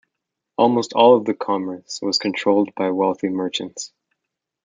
[0.57, 3.93] Almost all of the commerce was controlled by wealthy merchants.